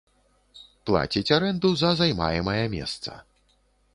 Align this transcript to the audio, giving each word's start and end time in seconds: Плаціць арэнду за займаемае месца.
Плаціць 0.89 1.31
арэнду 1.37 1.69
за 1.83 1.93
займаемае 2.01 2.63
месца. 2.77 3.11